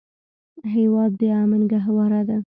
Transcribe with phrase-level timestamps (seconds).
[0.73, 2.37] هېواد د امن ګهواره ده.